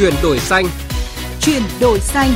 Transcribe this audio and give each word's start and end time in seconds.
Chuyển 0.00 0.14
đổi 0.22 0.38
xanh. 0.38 0.66
Chuyển 1.40 1.62
đổi 1.80 2.00
xanh. 2.00 2.32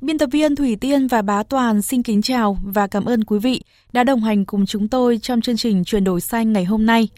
Biên 0.00 0.18
tập 0.18 0.28
viên 0.32 0.56
Thủy 0.56 0.76
Tiên 0.76 1.06
và 1.06 1.22
Bá 1.22 1.42
Toàn 1.42 1.82
xin 1.82 2.02
kính 2.02 2.22
chào 2.22 2.58
và 2.64 2.86
cảm 2.86 3.04
ơn 3.04 3.24
quý 3.24 3.38
vị 3.38 3.62
đã 3.92 4.04
đồng 4.04 4.20
hành 4.20 4.44
cùng 4.44 4.66
chúng 4.66 4.88
tôi 4.88 5.18
trong 5.18 5.40
chương 5.40 5.56
trình 5.56 5.84
Chuyển 5.84 6.04
đổi 6.04 6.20
xanh 6.20 6.52
ngày 6.52 6.64
hôm 6.64 6.86
nay. 6.86 7.08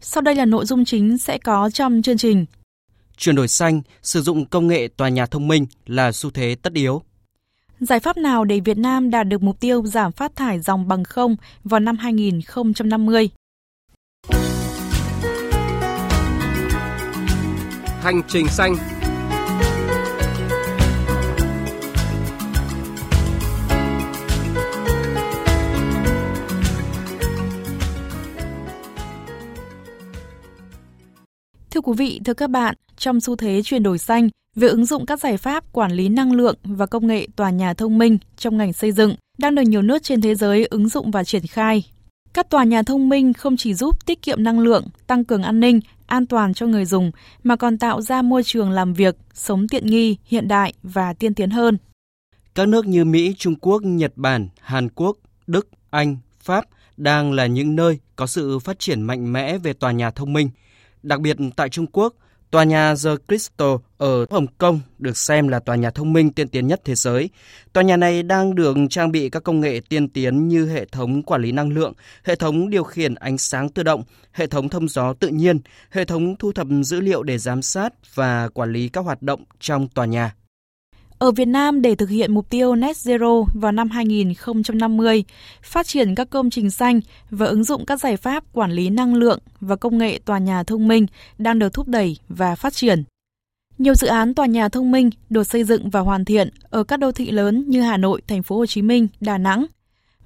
Sau 0.00 0.22
đây 0.22 0.34
là 0.34 0.44
nội 0.44 0.64
dung 0.66 0.84
chính 0.84 1.18
sẽ 1.18 1.38
có 1.38 1.70
trong 1.70 2.02
chương 2.02 2.18
trình. 2.18 2.46
Chuyển 3.16 3.36
đổi 3.36 3.48
xanh, 3.48 3.82
sử 4.02 4.22
dụng 4.22 4.46
công 4.46 4.66
nghệ 4.66 4.88
tòa 4.96 5.08
nhà 5.08 5.26
thông 5.26 5.48
minh 5.48 5.66
là 5.86 6.12
xu 6.12 6.30
thế 6.30 6.56
tất 6.62 6.72
yếu. 6.72 7.02
Giải 7.80 8.00
pháp 8.00 8.16
nào 8.16 8.44
để 8.44 8.60
Việt 8.60 8.78
Nam 8.78 9.10
đạt 9.10 9.28
được 9.28 9.42
mục 9.42 9.60
tiêu 9.60 9.86
giảm 9.86 10.12
phát 10.12 10.36
thải 10.36 10.60
dòng 10.60 10.88
bằng 10.88 11.04
không 11.04 11.36
vào 11.64 11.80
năm 11.80 11.96
2050? 11.96 13.30
Hành 18.06 18.22
trình 18.28 18.48
xanh 18.48 18.76
Thưa 31.70 31.80
quý 31.80 31.92
vị, 31.96 32.20
thưa 32.24 32.34
các 32.34 32.50
bạn, 32.50 32.74
trong 32.96 33.20
xu 33.20 33.36
thế 33.36 33.60
chuyển 33.64 33.82
đổi 33.82 33.98
xanh, 33.98 34.28
việc 34.56 34.70
ứng 34.70 34.86
dụng 34.86 35.06
các 35.06 35.20
giải 35.20 35.36
pháp 35.36 35.72
quản 35.72 35.92
lý 35.92 36.08
năng 36.08 36.32
lượng 36.32 36.56
và 36.64 36.86
công 36.86 37.06
nghệ 37.06 37.26
tòa 37.36 37.50
nhà 37.50 37.74
thông 37.74 37.98
minh 37.98 38.18
trong 38.36 38.56
ngành 38.56 38.72
xây 38.72 38.92
dựng 38.92 39.14
đang 39.38 39.54
được 39.54 39.62
nhiều 39.62 39.82
nước 39.82 40.02
trên 40.02 40.20
thế 40.20 40.34
giới 40.34 40.64
ứng 40.64 40.88
dụng 40.88 41.10
và 41.10 41.24
triển 41.24 41.46
khai. 41.46 41.84
Các 42.32 42.50
tòa 42.50 42.64
nhà 42.64 42.82
thông 42.82 43.08
minh 43.08 43.32
không 43.32 43.56
chỉ 43.56 43.74
giúp 43.74 44.06
tiết 44.06 44.22
kiệm 44.22 44.42
năng 44.42 44.60
lượng, 44.60 44.84
tăng 45.06 45.24
cường 45.24 45.42
an 45.42 45.60
ninh, 45.60 45.80
an 46.06 46.26
toàn 46.26 46.54
cho 46.54 46.66
người 46.66 46.84
dùng 46.84 47.10
mà 47.44 47.56
còn 47.56 47.78
tạo 47.78 48.02
ra 48.02 48.22
môi 48.22 48.42
trường 48.42 48.70
làm 48.70 48.94
việc 48.94 49.16
sống 49.34 49.68
tiện 49.68 49.86
nghi, 49.86 50.16
hiện 50.24 50.48
đại 50.48 50.72
và 50.82 51.12
tiên 51.12 51.34
tiến 51.34 51.50
hơn. 51.50 51.78
Các 52.54 52.68
nước 52.68 52.86
như 52.86 53.04
Mỹ, 53.04 53.34
Trung 53.38 53.54
Quốc, 53.60 53.82
Nhật 53.82 54.12
Bản, 54.16 54.48
Hàn 54.60 54.88
Quốc, 54.88 55.16
Đức, 55.46 55.68
Anh, 55.90 56.16
Pháp 56.40 56.64
đang 56.96 57.32
là 57.32 57.46
những 57.46 57.76
nơi 57.76 57.98
có 58.16 58.26
sự 58.26 58.58
phát 58.58 58.78
triển 58.78 59.02
mạnh 59.02 59.32
mẽ 59.32 59.58
về 59.58 59.72
tòa 59.72 59.92
nhà 59.92 60.10
thông 60.10 60.32
minh– 60.32 60.50
Đặc 61.06 61.20
biệt 61.20 61.36
tại 61.56 61.68
Trung 61.68 61.86
Quốc, 61.92 62.14
tòa 62.50 62.64
nhà 62.64 62.94
The 63.04 63.10
Crystal 63.28 63.74
ở 63.98 64.26
Hồng 64.30 64.46
Kông 64.58 64.80
được 64.98 65.16
xem 65.16 65.48
là 65.48 65.60
tòa 65.60 65.76
nhà 65.76 65.90
thông 65.90 66.12
minh 66.12 66.32
tiên 66.32 66.48
tiến 66.48 66.66
nhất 66.66 66.80
thế 66.84 66.94
giới. 66.94 67.30
Tòa 67.72 67.82
nhà 67.82 67.96
này 67.96 68.22
đang 68.22 68.54
được 68.54 68.76
trang 68.90 69.12
bị 69.12 69.30
các 69.30 69.42
công 69.42 69.60
nghệ 69.60 69.80
tiên 69.88 70.08
tiến 70.08 70.48
như 70.48 70.68
hệ 70.68 70.84
thống 70.84 71.22
quản 71.22 71.42
lý 71.42 71.52
năng 71.52 71.70
lượng, 71.70 71.92
hệ 72.24 72.36
thống 72.36 72.70
điều 72.70 72.84
khiển 72.84 73.14
ánh 73.14 73.38
sáng 73.38 73.68
tự 73.68 73.82
động, 73.82 74.02
hệ 74.32 74.46
thống 74.46 74.68
thông 74.68 74.88
gió 74.88 75.12
tự 75.12 75.28
nhiên, 75.28 75.58
hệ 75.90 76.04
thống 76.04 76.36
thu 76.38 76.52
thập 76.52 76.66
dữ 76.84 77.00
liệu 77.00 77.22
để 77.22 77.38
giám 77.38 77.62
sát 77.62 78.14
và 78.14 78.48
quản 78.48 78.72
lý 78.72 78.88
các 78.88 79.00
hoạt 79.00 79.22
động 79.22 79.44
trong 79.60 79.88
tòa 79.88 80.06
nhà. 80.06 80.34
Ở 81.18 81.32
Việt 81.32 81.48
Nam 81.48 81.82
để 81.82 81.94
thực 81.94 82.08
hiện 82.08 82.34
mục 82.34 82.50
tiêu 82.50 82.74
net 82.74 82.96
zero 82.96 83.44
vào 83.54 83.72
năm 83.72 83.90
2050, 83.90 85.24
phát 85.62 85.86
triển 85.86 86.14
các 86.14 86.30
công 86.30 86.50
trình 86.50 86.70
xanh 86.70 87.00
và 87.30 87.46
ứng 87.46 87.64
dụng 87.64 87.86
các 87.86 88.00
giải 88.00 88.16
pháp 88.16 88.44
quản 88.52 88.72
lý 88.72 88.90
năng 88.90 89.14
lượng 89.14 89.38
và 89.60 89.76
công 89.76 89.98
nghệ 89.98 90.18
tòa 90.24 90.38
nhà 90.38 90.62
thông 90.62 90.88
minh 90.88 91.06
đang 91.38 91.58
được 91.58 91.72
thúc 91.72 91.88
đẩy 91.88 92.16
và 92.28 92.54
phát 92.54 92.72
triển. 92.72 93.04
Nhiều 93.78 93.94
dự 93.94 94.06
án 94.06 94.34
tòa 94.34 94.46
nhà 94.46 94.68
thông 94.68 94.90
minh 94.90 95.10
được 95.30 95.46
xây 95.46 95.64
dựng 95.64 95.90
và 95.90 96.00
hoàn 96.00 96.24
thiện 96.24 96.48
ở 96.70 96.84
các 96.84 96.96
đô 96.96 97.12
thị 97.12 97.30
lớn 97.30 97.64
như 97.68 97.80
Hà 97.80 97.96
Nội, 97.96 98.22
Thành 98.28 98.42
phố 98.42 98.56
Hồ 98.56 98.66
Chí 98.66 98.82
Minh, 98.82 99.08
Đà 99.20 99.38
Nẵng. 99.38 99.66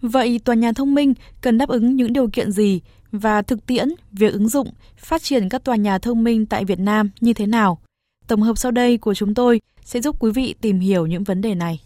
Vậy 0.00 0.40
tòa 0.44 0.54
nhà 0.54 0.72
thông 0.72 0.94
minh 0.94 1.14
cần 1.40 1.58
đáp 1.58 1.68
ứng 1.68 1.96
những 1.96 2.12
điều 2.12 2.28
kiện 2.28 2.52
gì 2.52 2.80
và 3.12 3.42
thực 3.42 3.66
tiễn 3.66 3.88
việc 4.12 4.32
ứng 4.32 4.48
dụng, 4.48 4.68
phát 4.96 5.22
triển 5.22 5.48
các 5.48 5.64
tòa 5.64 5.76
nhà 5.76 5.98
thông 5.98 6.24
minh 6.24 6.46
tại 6.46 6.64
Việt 6.64 6.78
Nam 6.78 7.10
như 7.20 7.32
thế 7.32 7.46
nào? 7.46 7.78
Tổng 8.30 8.42
hợp 8.42 8.58
sau 8.58 8.70
đây 8.70 8.98
của 8.98 9.14
chúng 9.14 9.34
tôi 9.34 9.60
sẽ 9.84 10.00
giúp 10.00 10.16
quý 10.18 10.30
vị 10.32 10.54
tìm 10.60 10.80
hiểu 10.80 11.06
những 11.06 11.24
vấn 11.24 11.40
đề 11.40 11.54
này. 11.54 11.80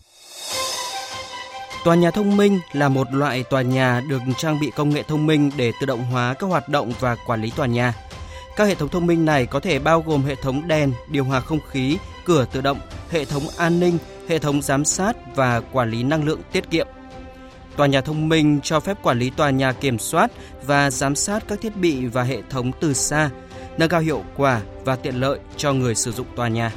Tòa 1.84 1.94
nhà 1.94 2.10
thông 2.10 2.36
minh 2.36 2.60
là 2.72 2.88
một 2.88 3.06
loại 3.12 3.42
tòa 3.42 3.62
nhà 3.62 4.02
được 4.08 4.22
trang 4.38 4.60
bị 4.60 4.70
công 4.76 4.90
nghệ 4.90 5.02
thông 5.02 5.26
minh 5.26 5.50
để 5.56 5.72
tự 5.80 5.86
động 5.86 6.04
hóa 6.04 6.34
các 6.34 6.46
hoạt 6.46 6.68
động 6.68 6.92
và 7.00 7.16
quản 7.26 7.42
lý 7.42 7.50
tòa 7.56 7.66
nhà. 7.66 7.94
Các 8.56 8.64
hệ 8.64 8.74
thống 8.74 8.88
thông 8.88 9.06
minh 9.06 9.24
này 9.24 9.46
có 9.46 9.60
thể 9.60 9.78
bao 9.78 10.04
gồm 10.06 10.22
hệ 10.22 10.34
thống 10.34 10.68
đèn, 10.68 10.92
điều 11.10 11.24
hòa 11.24 11.40
không 11.40 11.58
khí, 11.70 11.98
cửa 12.24 12.46
tự 12.52 12.60
động, 12.60 12.78
hệ 13.10 13.24
thống 13.24 13.42
an 13.56 13.80
ninh, 13.80 13.98
hệ 14.28 14.38
thống 14.38 14.62
giám 14.62 14.84
sát 14.84 15.16
và 15.36 15.60
quản 15.60 15.90
lý 15.90 16.02
năng 16.02 16.24
lượng 16.24 16.40
tiết 16.52 16.70
kiệm. 16.70 16.86
Tòa 17.76 17.86
nhà 17.86 18.00
thông 18.00 18.28
minh 18.28 18.60
cho 18.62 18.80
phép 18.80 19.02
quản 19.02 19.18
lý 19.18 19.30
tòa 19.30 19.50
nhà 19.50 19.72
kiểm 19.72 19.98
soát 19.98 20.30
và 20.66 20.90
giám 20.90 21.14
sát 21.14 21.44
các 21.48 21.60
thiết 21.60 21.76
bị 21.76 22.06
và 22.06 22.22
hệ 22.22 22.38
thống 22.50 22.72
từ 22.80 22.92
xa, 22.92 23.30
nâng 23.78 23.88
cao 23.88 24.00
hiệu 24.00 24.22
quả 24.36 24.60
và 24.84 24.96
tiện 24.96 25.14
lợi 25.14 25.38
cho 25.56 25.72
người 25.72 25.94
sử 25.94 26.12
dụng 26.12 26.26
tòa 26.36 26.48
nhà. 26.48 26.72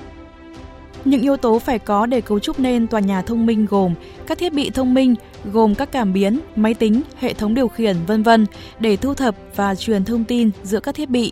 Những 1.05 1.21
yếu 1.21 1.37
tố 1.37 1.59
phải 1.59 1.79
có 1.79 2.05
để 2.05 2.21
cấu 2.21 2.39
trúc 2.39 2.59
nên 2.59 2.87
tòa 2.87 2.99
nhà 2.99 3.21
thông 3.21 3.45
minh 3.45 3.65
gồm 3.65 3.93
các 4.27 4.37
thiết 4.37 4.53
bị 4.53 4.69
thông 4.69 4.93
minh 4.93 5.15
gồm 5.51 5.75
các 5.75 5.91
cảm 5.91 6.13
biến, 6.13 6.39
máy 6.55 6.73
tính, 6.73 7.01
hệ 7.19 7.33
thống 7.33 7.53
điều 7.53 7.67
khiển 7.67 7.95
vân 8.07 8.23
vân 8.23 8.45
để 8.79 8.97
thu 8.97 9.13
thập 9.13 9.35
và 9.55 9.75
truyền 9.75 10.05
thông 10.05 10.23
tin 10.23 10.49
giữa 10.63 10.79
các 10.79 10.95
thiết 10.95 11.09
bị. 11.09 11.31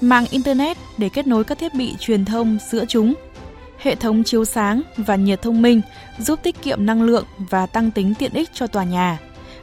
Mạng 0.00 0.24
internet 0.30 0.76
để 0.98 1.08
kết 1.08 1.26
nối 1.26 1.44
các 1.44 1.58
thiết 1.58 1.74
bị 1.74 1.94
truyền 2.00 2.24
thông 2.24 2.58
giữa 2.70 2.84
chúng. 2.88 3.14
Hệ 3.78 3.94
thống 3.94 4.24
chiếu 4.24 4.44
sáng 4.44 4.82
và 4.96 5.16
nhiệt 5.16 5.42
thông 5.42 5.62
minh 5.62 5.80
giúp 6.18 6.38
tiết 6.42 6.62
kiệm 6.62 6.86
năng 6.86 7.02
lượng 7.02 7.24
và 7.38 7.66
tăng 7.66 7.90
tính 7.90 8.14
tiện 8.18 8.32
ích 8.32 8.50
cho 8.54 8.66
tòa 8.66 8.84
nhà. 8.84 9.18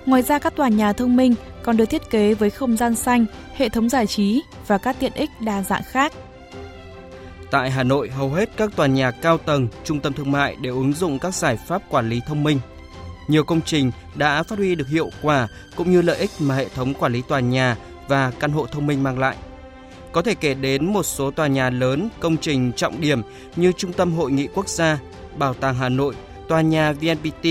Ngoài 0.06 0.22
ra 0.22 0.40
các 0.40 0.56
tòa 0.56 0.68
nhà 0.68 0.94
thông 0.94 1.16
minh 1.16 1.36
còn 1.66 1.78
được 1.78 1.86
thiết 1.86 2.10
kế 2.10 2.34
với 2.34 2.50
không 2.50 2.78
gian 2.78 2.96
xanh, 2.96 3.26
hệ 3.56 3.70
thống 3.70 3.90
giải 3.90 4.08
trí 4.08 4.42
và 4.68 4.78
các 4.78 4.96
tiện 5.00 5.14
ích 5.14 5.30
đa 5.42 5.62
dạng 5.62 5.84
khác. 5.92 6.14
Tại 7.52 7.72
Hà 7.72 7.84
Nội, 7.84 8.10
hầu 8.10 8.30
hết 8.30 8.50
các 8.58 8.76
tòa 8.76 8.88
nhà 8.88 9.12
cao 9.12 9.38
tầng, 9.38 9.68
trung 9.84 10.00
tâm 10.00 10.14
thương 10.14 10.32
mại 10.32 10.56
đều 10.62 10.76
ứng 10.76 10.94
dụng 10.94 11.20
các 11.20 11.34
giải 11.34 11.58
pháp 11.68 11.82
quản 11.90 12.10
lý 12.10 12.22
thông 12.28 12.44
minh. 12.44 12.60
Nhiều 13.28 13.44
công 13.44 13.62
trình 13.62 13.92
đã 14.16 14.44
phát 14.44 14.60
huy 14.60 14.76
được 14.76 14.88
hiệu 14.88 15.10
quả 15.22 15.48
cũng 15.76 15.92
như 15.92 16.02
lợi 16.02 16.18
ích 16.18 16.30
mà 16.40 16.56
hệ 16.56 16.70
thống 16.70 16.94
quản 16.94 17.14
lý 17.14 17.22
tòa 17.28 17.40
nhà 17.40 17.78
và 18.08 18.32
căn 18.40 18.52
hộ 18.52 18.66
thông 18.66 18.88
minh 18.88 19.04
mang 19.04 19.20
lại. 19.20 19.36
Có 20.12 20.22
thể 20.22 20.36
kể 20.36 20.54
đến 20.54 20.94
một 20.94 21.04
số 21.04 21.32
tòa 21.32 21.48
nhà 21.48 21.70
lớn, 21.70 22.10
công 22.20 22.38
trình 22.38 22.72
trọng 22.74 23.02
điểm 23.02 23.22
như 23.56 23.72
Trung 23.72 23.94
tâm 23.94 24.14
Hội 24.14 24.32
nghị 24.32 24.48
Quốc 24.48 24.70
gia, 24.70 25.00
Bảo 25.38 25.54
tàng 25.54 25.76
Hà 25.76 25.90
Nội, 25.90 26.16
tòa 26.48 26.62
nhà 26.62 26.92
VNPT. 26.92 27.48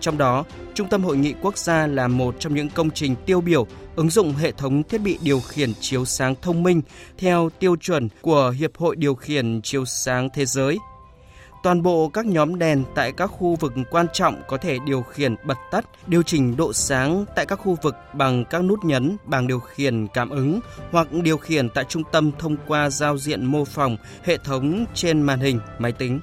Trong 0.00 0.18
đó, 0.18 0.44
Trung 0.74 0.88
tâm 0.88 1.04
Hội 1.04 1.16
nghị 1.16 1.34
Quốc 1.42 1.58
gia 1.58 1.86
là 1.86 2.08
một 2.08 2.34
trong 2.38 2.54
những 2.54 2.68
công 2.68 2.90
trình 2.90 3.14
tiêu 3.26 3.40
biểu 3.40 3.66
ứng 3.96 4.10
dụng 4.10 4.32
hệ 4.32 4.52
thống 4.52 4.82
thiết 4.82 4.98
bị 4.98 5.18
điều 5.22 5.40
khiển 5.40 5.72
chiếu 5.80 6.04
sáng 6.04 6.34
thông 6.42 6.62
minh 6.62 6.82
theo 7.18 7.50
tiêu 7.58 7.76
chuẩn 7.76 8.08
của 8.20 8.50
Hiệp 8.50 8.76
hội 8.76 8.96
Điều 8.96 9.14
khiển 9.14 9.62
Chiếu 9.62 9.84
sáng 9.84 10.28
Thế 10.34 10.46
giới. 10.46 10.78
Toàn 11.62 11.82
bộ 11.82 12.08
các 12.08 12.26
nhóm 12.26 12.58
đèn 12.58 12.84
tại 12.94 13.12
các 13.12 13.26
khu 13.26 13.56
vực 13.60 13.72
quan 13.90 14.06
trọng 14.12 14.42
có 14.48 14.56
thể 14.56 14.78
điều 14.86 15.02
khiển 15.02 15.34
bật 15.44 15.58
tắt, 15.70 15.84
điều 16.06 16.22
chỉnh 16.22 16.56
độ 16.56 16.72
sáng 16.72 17.24
tại 17.36 17.46
các 17.46 17.56
khu 17.56 17.76
vực 17.82 17.94
bằng 18.14 18.44
các 18.44 18.64
nút 18.64 18.84
nhấn 18.84 19.16
bằng 19.24 19.46
điều 19.46 19.60
khiển 19.60 20.06
cảm 20.06 20.30
ứng 20.30 20.60
hoặc 20.90 21.12
điều 21.12 21.36
khiển 21.36 21.68
tại 21.68 21.84
trung 21.88 22.02
tâm 22.12 22.30
thông 22.38 22.56
qua 22.66 22.90
giao 22.90 23.18
diện 23.18 23.44
mô 23.44 23.64
phỏng 23.64 23.96
hệ 24.24 24.36
thống 24.36 24.84
trên 24.94 25.22
màn 25.22 25.40
hình 25.40 25.60
máy 25.78 25.92
tính. 25.92 26.20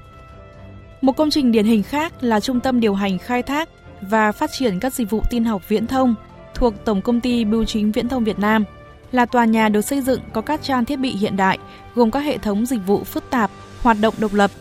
Một 1.01 1.17
công 1.17 1.29
trình 1.29 1.51
điển 1.51 1.65
hình 1.65 1.83
khác 1.83 2.13
là 2.21 2.39
Trung 2.39 2.59
tâm 2.59 2.79
điều 2.79 2.93
hành 2.93 3.17
khai 3.17 3.43
thác 3.43 3.69
và 4.01 4.31
phát 4.31 4.51
triển 4.51 4.79
các 4.79 4.93
dịch 4.93 5.09
vụ 5.09 5.21
tin 5.29 5.43
học 5.43 5.69
viễn 5.69 5.87
thông 5.87 6.15
thuộc 6.55 6.73
Tổng 6.85 7.01
công 7.01 7.21
ty 7.21 7.45
Bưu 7.45 7.65
chính 7.65 7.91
Viễn 7.91 8.09
thông 8.09 8.23
Việt 8.23 8.39
Nam, 8.39 8.63
là 9.11 9.25
tòa 9.25 9.45
nhà 9.45 9.69
được 9.69 9.81
xây 9.81 10.01
dựng 10.01 10.21
có 10.33 10.41
các 10.41 10.61
trang 10.63 10.85
thiết 10.85 10.95
bị 10.95 11.11
hiện 11.11 11.37
đại, 11.37 11.57
gồm 11.95 12.11
các 12.11 12.19
hệ 12.19 12.37
thống 12.37 12.65
dịch 12.65 12.81
vụ 12.85 13.03
phức 13.03 13.29
tạp, 13.29 13.51
hoạt 13.81 13.97
động 14.01 14.13
độc 14.17 14.33
lập, 14.33 14.51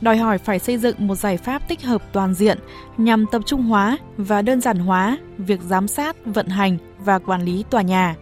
đòi 0.00 0.16
hỏi 0.16 0.38
phải 0.38 0.58
xây 0.58 0.78
dựng 0.78 1.06
một 1.06 1.14
giải 1.14 1.36
pháp 1.36 1.68
tích 1.68 1.82
hợp 1.82 2.02
toàn 2.12 2.34
diện 2.34 2.58
nhằm 2.98 3.26
tập 3.26 3.42
trung 3.46 3.62
hóa 3.62 3.98
và 4.16 4.42
đơn 4.42 4.60
giản 4.60 4.78
hóa 4.78 5.18
việc 5.38 5.60
giám 5.60 5.88
sát, 5.88 6.16
vận 6.24 6.48
hành 6.48 6.78
và 6.98 7.18
quản 7.18 7.42
lý 7.42 7.64
tòa 7.70 7.82
nhà. 7.82 8.16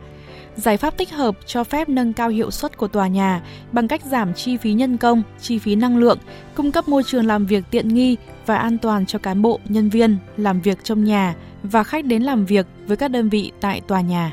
Giải 0.57 0.77
pháp 0.77 0.97
tích 0.97 1.11
hợp 1.11 1.37
cho 1.47 1.65
phép 1.65 1.89
nâng 1.89 2.13
cao 2.13 2.29
hiệu 2.29 2.51
suất 2.51 2.77
của 2.77 2.89
tòa 2.89 3.09
nhà 3.09 3.43
bằng 3.73 3.89
cách 3.89 4.05
giảm 4.05 4.35
chi 4.35 4.57
phí 4.57 4.73
nhân 4.73 4.97
công, 4.97 5.23
chi 5.41 5.59
phí 5.59 5.75
năng 5.75 5.99
lượng, 5.99 6.19
cung 6.55 6.73
cấp 6.73 6.89
môi 6.89 7.03
trường 7.03 7.27
làm 7.27 7.47
việc 7.47 7.65
tiện 7.71 7.89
nghi 7.89 8.17
và 8.47 8.57
an 8.57 8.79
toàn 8.79 9.07
cho 9.07 9.19
cán 9.19 9.43
bộ, 9.43 9.61
nhân 9.69 9.89
viên 9.89 10.17
làm 10.37 10.61
việc 10.61 10.85
trong 10.85 11.05
nhà 11.05 11.35
và 11.63 11.85
khách 11.85 12.05
đến 12.05 12.23
làm 12.23 12.47
việc 12.47 12.67
với 12.87 12.97
các 12.97 13.09
đơn 13.09 13.29
vị 13.29 13.53
tại 13.61 13.81
tòa 13.81 14.01
nhà. 14.01 14.33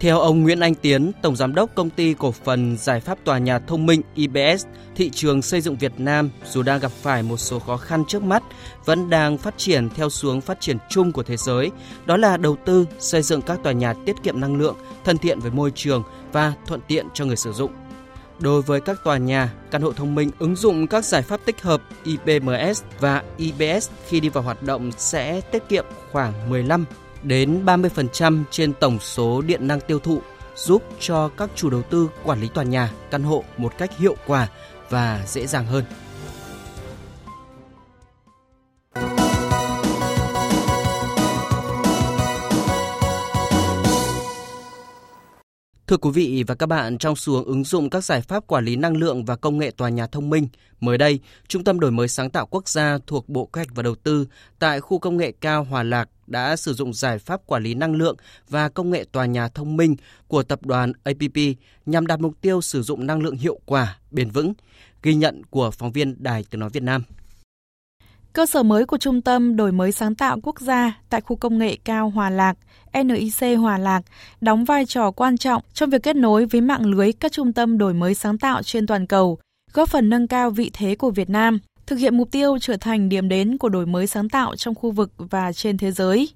Theo 0.00 0.20
ông 0.20 0.42
Nguyễn 0.42 0.60
Anh 0.60 0.74
Tiến, 0.74 1.12
Tổng 1.22 1.36
Giám 1.36 1.54
đốc 1.54 1.74
Công 1.74 1.90
ty 1.90 2.14
Cổ 2.14 2.32
phần 2.32 2.76
Giải 2.76 3.00
pháp 3.00 3.18
Tòa 3.24 3.38
nhà 3.38 3.58
Thông 3.58 3.86
minh 3.86 4.02
IBS, 4.14 4.66
thị 4.94 5.10
trường 5.10 5.42
xây 5.42 5.60
dựng 5.60 5.76
Việt 5.76 5.92
Nam 5.98 6.30
dù 6.50 6.62
đang 6.62 6.80
gặp 6.80 6.92
phải 7.02 7.22
một 7.22 7.36
số 7.36 7.58
khó 7.58 7.76
khăn 7.76 8.04
trước 8.08 8.22
mắt, 8.22 8.42
vẫn 8.84 9.10
đang 9.10 9.38
phát 9.38 9.58
triển 9.58 9.88
theo 9.90 10.10
xuống 10.10 10.40
phát 10.40 10.60
triển 10.60 10.76
chung 10.88 11.12
của 11.12 11.22
thế 11.22 11.36
giới, 11.36 11.70
đó 12.06 12.16
là 12.16 12.36
đầu 12.36 12.56
tư 12.64 12.86
xây 12.98 13.22
dựng 13.22 13.42
các 13.42 13.58
tòa 13.62 13.72
nhà 13.72 13.94
tiết 14.06 14.16
kiệm 14.22 14.40
năng 14.40 14.56
lượng, 14.56 14.76
thân 15.04 15.18
thiện 15.18 15.40
với 15.40 15.50
môi 15.50 15.72
trường 15.74 16.02
và 16.32 16.52
thuận 16.66 16.80
tiện 16.88 17.06
cho 17.14 17.24
người 17.24 17.36
sử 17.36 17.52
dụng. 17.52 17.72
Đối 18.38 18.62
với 18.62 18.80
các 18.80 19.04
tòa 19.04 19.16
nhà, 19.18 19.52
căn 19.70 19.82
hộ 19.82 19.92
thông 19.92 20.14
minh 20.14 20.30
ứng 20.38 20.56
dụng 20.56 20.86
các 20.86 21.04
giải 21.04 21.22
pháp 21.22 21.40
tích 21.44 21.62
hợp 21.62 21.82
IPMS 22.04 22.82
và 23.00 23.22
IBS 23.36 23.90
khi 24.08 24.20
đi 24.20 24.28
vào 24.28 24.44
hoạt 24.44 24.62
động 24.62 24.90
sẽ 24.96 25.40
tiết 25.40 25.68
kiệm 25.68 25.84
khoảng 26.12 26.50
15 26.50 26.84
đến 27.26 27.64
30% 27.64 28.42
trên 28.50 28.72
tổng 28.72 28.98
số 29.00 29.42
điện 29.42 29.68
năng 29.68 29.80
tiêu 29.80 29.98
thụ, 29.98 30.20
giúp 30.56 30.82
cho 31.00 31.28
các 31.28 31.50
chủ 31.54 31.70
đầu 31.70 31.82
tư 31.82 32.08
quản 32.24 32.40
lý 32.40 32.48
tòa 32.48 32.64
nhà, 32.64 32.92
căn 33.10 33.22
hộ 33.22 33.44
một 33.56 33.72
cách 33.78 33.98
hiệu 33.98 34.16
quả 34.26 34.48
và 34.90 35.22
dễ 35.26 35.46
dàng 35.46 35.66
hơn. 35.66 35.84
Thưa 45.96 46.00
quý 46.00 46.10
vị 46.10 46.44
và 46.46 46.54
các 46.54 46.66
bạn, 46.66 46.98
trong 46.98 47.16
xu 47.16 47.32
hướng 47.32 47.44
ứng 47.44 47.64
dụng 47.64 47.90
các 47.90 48.04
giải 48.04 48.20
pháp 48.20 48.46
quản 48.46 48.64
lý 48.64 48.76
năng 48.76 48.96
lượng 48.96 49.24
và 49.24 49.36
công 49.36 49.58
nghệ 49.58 49.70
tòa 49.70 49.88
nhà 49.88 50.06
thông 50.06 50.30
minh, 50.30 50.48
mới 50.80 50.98
đây, 50.98 51.20
Trung 51.48 51.64
tâm 51.64 51.80
Đổi 51.80 51.90
mới 51.90 52.08
sáng 52.08 52.30
tạo 52.30 52.46
quốc 52.46 52.68
gia 52.68 52.98
thuộc 53.06 53.28
Bộ 53.28 53.46
Kế 53.46 53.58
hoạch 53.58 53.68
và 53.74 53.82
Đầu 53.82 53.94
tư 53.94 54.26
tại 54.58 54.80
khu 54.80 54.98
công 54.98 55.16
nghệ 55.16 55.32
cao 55.40 55.64
Hòa 55.64 55.82
Lạc 55.82 56.08
đã 56.26 56.56
sử 56.56 56.74
dụng 56.74 56.94
giải 56.94 57.18
pháp 57.18 57.46
quản 57.46 57.62
lý 57.62 57.74
năng 57.74 57.94
lượng 57.94 58.16
và 58.48 58.68
công 58.68 58.90
nghệ 58.90 59.04
tòa 59.12 59.26
nhà 59.26 59.48
thông 59.48 59.76
minh 59.76 59.96
của 60.28 60.42
tập 60.42 60.66
đoàn 60.66 60.92
APP 61.04 61.56
nhằm 61.86 62.06
đạt 62.06 62.20
mục 62.20 62.40
tiêu 62.40 62.60
sử 62.60 62.82
dụng 62.82 63.06
năng 63.06 63.22
lượng 63.22 63.36
hiệu 63.36 63.60
quả, 63.66 63.98
bền 64.10 64.30
vững, 64.30 64.52
ghi 65.02 65.14
nhận 65.14 65.42
của 65.50 65.70
phóng 65.70 65.92
viên 65.92 66.16
Đài 66.18 66.44
Tiếng 66.50 66.60
Nói 66.60 66.70
Việt 66.70 66.82
Nam. 66.82 67.02
Cơ 68.36 68.46
sở 68.46 68.62
mới 68.62 68.86
của 68.86 68.98
Trung 68.98 69.22
tâm 69.22 69.56
Đổi 69.56 69.72
mới 69.72 69.92
sáng 69.92 70.14
tạo 70.14 70.38
quốc 70.42 70.60
gia 70.60 71.00
tại 71.10 71.20
khu 71.20 71.36
công 71.36 71.58
nghệ 71.58 71.76
cao 71.84 72.10
Hòa 72.10 72.30
Lạc, 72.30 72.56
NIC 73.04 73.58
Hòa 73.58 73.78
Lạc, 73.78 74.02
đóng 74.40 74.64
vai 74.64 74.86
trò 74.86 75.10
quan 75.10 75.36
trọng 75.36 75.62
trong 75.72 75.90
việc 75.90 76.02
kết 76.02 76.16
nối 76.16 76.46
với 76.46 76.60
mạng 76.60 76.86
lưới 76.86 77.12
các 77.12 77.32
trung 77.32 77.52
tâm 77.52 77.78
đổi 77.78 77.94
mới 77.94 78.14
sáng 78.14 78.38
tạo 78.38 78.62
trên 78.62 78.86
toàn 78.86 79.06
cầu, 79.06 79.38
góp 79.72 79.88
phần 79.88 80.10
nâng 80.10 80.28
cao 80.28 80.50
vị 80.50 80.70
thế 80.72 80.94
của 80.94 81.10
Việt 81.10 81.30
Nam, 81.30 81.58
thực 81.86 81.96
hiện 81.96 82.16
mục 82.16 82.30
tiêu 82.30 82.58
trở 82.60 82.76
thành 82.76 83.08
điểm 83.08 83.28
đến 83.28 83.58
của 83.58 83.68
đổi 83.68 83.86
mới 83.86 84.06
sáng 84.06 84.28
tạo 84.28 84.56
trong 84.56 84.74
khu 84.74 84.90
vực 84.90 85.12
và 85.16 85.52
trên 85.52 85.78
thế 85.78 85.92
giới. 85.92 86.28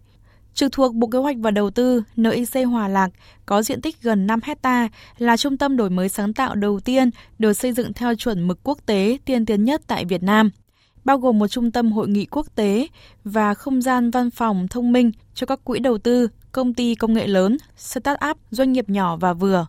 Trực 0.55 0.73
thuộc 0.73 0.94
Bộ 0.94 1.06
Kế 1.06 1.19
hoạch 1.19 1.37
và 1.38 1.50
Đầu 1.50 1.70
tư, 1.70 2.02
NIC 2.17 2.67
Hòa 2.70 2.88
Lạc 2.88 3.11
có 3.47 3.62
diện 3.62 3.81
tích 3.81 4.02
gần 4.02 4.26
5 4.26 4.41
hecta 4.43 4.88
là 5.19 5.37
trung 5.37 5.56
tâm 5.56 5.76
đổi 5.76 5.91
mới 5.91 6.08
sáng 6.08 6.32
tạo 6.32 6.55
đầu 6.55 6.81
tiên 6.81 7.11
được 7.38 7.52
xây 7.52 7.73
dựng 7.73 7.93
theo 7.93 8.14
chuẩn 8.14 8.49
mực 8.49 8.58
quốc 8.62 8.79
tế 8.87 9.19
tiên 9.25 9.47
tiến 9.47 9.64
nhất 9.64 9.82
tại 9.87 10.05
Việt 10.05 10.23
Nam– 10.23 10.50
bao 11.05 11.19
gồm 11.19 11.38
một 11.38 11.49
trung 11.49 11.70
tâm 11.70 11.93
hội 11.93 12.08
nghị 12.08 12.26
quốc 12.26 12.47
tế 12.55 12.87
và 13.25 13.55
không 13.55 13.82
gian 13.82 14.11
văn 14.11 14.31
phòng 14.31 14.69
thông 14.69 14.93
minh 14.93 15.12
cho 15.35 15.47
các 15.47 15.64
quỹ 15.64 15.79
đầu 15.79 15.99
tư, 15.99 16.29
công 16.52 16.75
ty 16.75 16.94
công 16.94 17.12
nghệ 17.12 17.26
lớn, 17.26 17.56
start-up, 17.79 18.35
doanh 18.50 18.73
nghiệp 18.73 18.88
nhỏ 18.88 19.17
và 19.17 19.32
vừa. 19.32 19.67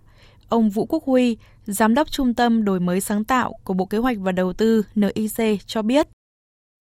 Ông 0.49 0.69
Vũ 0.69 0.85
Quốc 0.85 1.03
Huy, 1.03 1.37
Giám 1.65 1.93
đốc 1.93 2.11
Trung 2.11 2.33
tâm 2.33 2.63
Đổi 2.63 2.79
mới 2.79 3.01
sáng 3.01 3.23
tạo 3.23 3.53
của 3.63 3.73
Bộ 3.73 3.85
Kế 3.85 3.97
hoạch 3.97 4.17
và 4.19 4.31
Đầu 4.31 4.53
tư 4.53 4.83
NIC 4.95 5.59
cho 5.65 5.81
biết. 5.81 6.07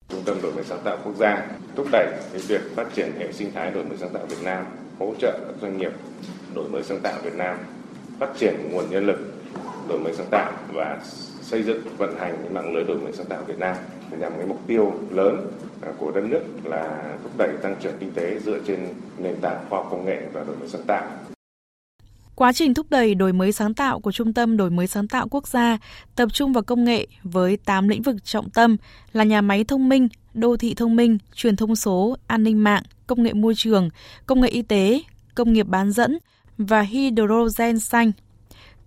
Trung 0.08 0.22
tâm 0.24 0.42
Đổi 0.42 0.52
mới 0.52 0.64
sáng 0.64 0.80
tạo 0.84 0.98
quốc 1.04 1.16
gia 1.16 1.46
thúc 1.76 1.86
đẩy 1.92 2.06
cái 2.32 2.40
việc 2.40 2.76
phát 2.76 2.94
triển 2.94 3.12
hệ 3.18 3.32
sinh 3.32 3.52
thái 3.54 3.70
đổi 3.70 3.84
mới 3.84 3.98
sáng 3.98 4.12
tạo 4.12 4.26
Việt 4.26 4.42
Nam, 4.42 4.64
hỗ 4.98 5.14
trợ 5.18 5.38
các 5.46 5.54
doanh 5.62 5.78
nghiệp 5.78 5.92
đổi 6.54 6.68
mới 6.68 6.82
sáng 6.82 7.00
tạo 7.00 7.18
Việt 7.24 7.34
Nam, 7.34 7.58
phát 8.18 8.30
triển 8.38 8.54
nguồn 8.72 8.90
nhân 8.90 9.06
lực 9.06 9.18
đổi 9.88 9.98
mới 9.98 10.14
sáng 10.14 10.26
tạo 10.30 10.52
và 10.72 11.00
xây 11.50 11.62
dựng 11.62 11.82
vận 11.98 12.18
hành 12.18 12.54
mạng 12.54 12.74
lưới 12.74 12.84
đổi 12.84 12.98
mới 12.98 13.12
sáng 13.12 13.26
tạo 13.26 13.44
Việt 13.46 13.58
Nam 13.58 13.76
nhằm 14.18 14.32
cái 14.36 14.46
mục 14.46 14.66
tiêu 14.66 14.94
lớn 15.10 15.46
à, 15.82 15.88
của 15.98 16.10
đất 16.10 16.24
nước 16.24 16.42
là 16.64 17.16
thúc 17.22 17.32
đẩy 17.38 17.48
tăng 17.62 17.76
trưởng 17.82 17.94
kinh 18.00 18.12
tế 18.12 18.38
dựa 18.38 18.58
trên 18.66 18.78
nền 19.18 19.36
tảng 19.40 19.64
khoa 19.68 19.78
học 19.78 19.88
công 19.90 20.04
nghệ 20.04 20.22
và 20.32 20.44
đổi 20.44 20.56
mới 20.56 20.68
sáng 20.68 20.82
tạo. 20.86 21.04
Quá 22.34 22.52
trình 22.52 22.74
thúc 22.74 22.86
đẩy 22.90 23.14
đổi 23.14 23.32
mới 23.32 23.52
sáng 23.52 23.74
tạo 23.74 24.00
của 24.00 24.12
Trung 24.12 24.32
tâm 24.32 24.56
Đổi 24.56 24.70
mới 24.70 24.86
sáng 24.86 25.08
tạo 25.08 25.28
quốc 25.30 25.48
gia 25.48 25.78
tập 26.16 26.28
trung 26.32 26.52
vào 26.52 26.62
công 26.62 26.84
nghệ 26.84 27.06
với 27.22 27.56
8 27.56 27.88
lĩnh 27.88 28.02
vực 28.02 28.24
trọng 28.24 28.50
tâm 28.50 28.76
là 29.12 29.24
nhà 29.24 29.40
máy 29.40 29.64
thông 29.64 29.88
minh, 29.88 30.08
đô 30.34 30.56
thị 30.56 30.74
thông 30.74 30.96
minh, 30.96 31.18
truyền 31.34 31.56
thông 31.56 31.76
số, 31.76 32.16
an 32.26 32.42
ninh 32.42 32.64
mạng, 32.64 32.82
công 33.06 33.22
nghệ 33.22 33.32
môi 33.32 33.54
trường, 33.54 33.90
công 34.26 34.40
nghệ 34.40 34.48
y 34.48 34.62
tế, 34.62 35.02
công 35.34 35.52
nghiệp 35.52 35.66
bán 35.66 35.92
dẫn 35.92 36.18
và 36.58 36.80
hydrogen 36.80 37.78
xanh. 37.78 38.12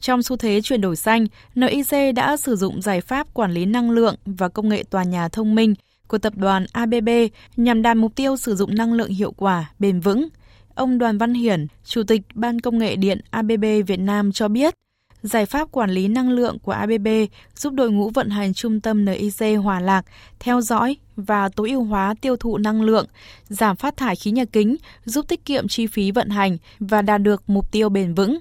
Trong 0.04 0.24
xu 0.24 0.38
thế 0.38 0.62
chuyển 0.62 0.82
đổi 0.82 0.96
xanh, 0.96 1.26
NIC 1.56 2.16
đã 2.16 2.38
sử 2.38 2.56
dụng 2.56 2.82
giải 2.82 3.02
pháp 3.02 3.34
quản 3.34 3.52
lý 3.52 3.66
năng 3.66 3.92
lượng 3.92 4.16
và 4.26 4.50
công 4.50 4.70
nghệ 4.70 4.84
tòa 4.90 5.04
nhà 5.04 5.30
thông 5.30 5.56
minh 5.56 5.74
của 6.08 6.18
tập 6.18 6.34
đoàn 6.36 6.66
ABB 6.72 7.10
nhằm 7.58 7.82
đạt 7.82 7.98
mục 7.98 8.16
tiêu 8.16 8.38
sử 8.38 8.56
dụng 8.56 8.76
năng 8.76 8.94
lượng 8.94 9.10
hiệu 9.10 9.32
quả, 9.32 9.72
bền 9.80 10.00
vững. 10.00 10.28
Ông 10.76 10.98
Đoàn 10.98 11.18
Văn 11.18 11.34
Hiển, 11.34 11.68
Chủ 11.86 12.04
tịch 12.04 12.22
Ban 12.34 12.60
Công 12.60 12.78
nghệ 12.78 12.96
Điện 12.96 13.20
ABB 13.30 13.66
Việt 13.88 14.00
Nam 14.00 14.32
cho 14.32 14.48
biết, 14.48 14.74
giải 15.22 15.46
pháp 15.46 15.72
quản 15.72 15.92
lý 15.92 16.08
năng 16.08 16.30
lượng 16.30 16.60
của 16.60 16.72
ABB 16.72 17.08
giúp 17.56 17.74
đội 17.74 17.92
ngũ 17.92 18.10
vận 18.10 18.30
hành 18.30 18.54
trung 18.54 18.82
tâm 18.82 19.06
NIC 19.06 19.60
Hòa 19.64 19.80
Lạc 19.80 20.06
theo 20.40 20.62
dõi 20.62 20.98
và 21.16 21.50
tối 21.50 21.70
ưu 21.70 21.84
hóa 21.84 22.16
tiêu 22.22 22.38
thụ 22.38 22.58
năng 22.58 22.82
lượng, 22.82 23.06
giảm 23.48 23.76
phát 23.76 23.98
thải 23.98 24.16
khí 24.16 24.32
nhà 24.32 24.46
kính, 24.46 24.76
giúp 25.06 25.26
tiết 25.28 25.46
kiệm 25.46 25.68
chi 25.68 25.88
phí 25.88 26.12
vận 26.12 26.30
hành 26.30 26.58
và 26.80 27.02
đạt 27.02 27.22
được 27.22 27.44
mục 27.48 27.72
tiêu 27.72 27.90
bền 27.90 28.14
vững. 28.14 28.40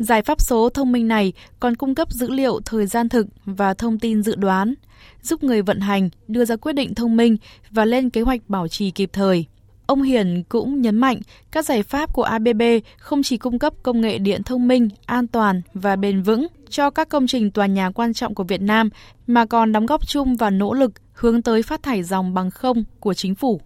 Giải 0.00 0.22
pháp 0.22 0.40
số 0.40 0.68
thông 0.68 0.92
minh 0.92 1.08
này 1.08 1.32
còn 1.60 1.76
cung 1.76 1.94
cấp 1.94 2.12
dữ 2.12 2.30
liệu 2.30 2.60
thời 2.64 2.86
gian 2.86 3.08
thực 3.08 3.26
và 3.44 3.74
thông 3.74 3.98
tin 3.98 4.22
dự 4.22 4.34
đoán, 4.34 4.74
giúp 5.22 5.44
người 5.44 5.62
vận 5.62 5.80
hành 5.80 6.10
đưa 6.28 6.44
ra 6.44 6.56
quyết 6.56 6.72
định 6.72 6.94
thông 6.94 7.16
minh 7.16 7.36
và 7.70 7.84
lên 7.84 8.10
kế 8.10 8.20
hoạch 8.20 8.40
bảo 8.48 8.68
trì 8.68 8.90
kịp 8.90 9.10
thời. 9.12 9.46
Ông 9.86 10.02
Hiền 10.02 10.42
cũng 10.48 10.80
nhấn 10.80 10.96
mạnh 10.96 11.20
các 11.50 11.64
giải 11.64 11.82
pháp 11.82 12.14
của 12.14 12.22
ABB 12.22 12.62
không 12.98 13.22
chỉ 13.22 13.36
cung 13.36 13.58
cấp 13.58 13.72
công 13.82 14.00
nghệ 14.00 14.18
điện 14.18 14.42
thông 14.42 14.68
minh, 14.68 14.88
an 15.06 15.26
toàn 15.26 15.62
và 15.74 15.96
bền 15.96 16.22
vững 16.22 16.46
cho 16.68 16.90
các 16.90 17.08
công 17.08 17.26
trình 17.26 17.50
tòa 17.50 17.66
nhà 17.66 17.90
quan 17.90 18.14
trọng 18.14 18.34
của 18.34 18.44
Việt 18.44 18.62
Nam 18.62 18.90
mà 19.26 19.46
còn 19.46 19.72
đóng 19.72 19.86
góp 19.86 20.08
chung 20.08 20.36
vào 20.36 20.50
nỗ 20.50 20.74
lực 20.74 20.92
hướng 21.12 21.42
tới 21.42 21.62
phát 21.62 21.82
thải 21.82 22.02
dòng 22.02 22.34
bằng 22.34 22.50
không 22.50 22.84
của 23.00 23.14
chính 23.14 23.34
phủ. 23.34 23.60